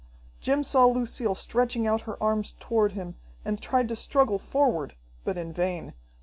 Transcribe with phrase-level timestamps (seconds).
[0.39, 5.37] Jim saw Lucille stretching out her arms toward him, and tried to struggle forward, but
[5.37, 5.93] in vain.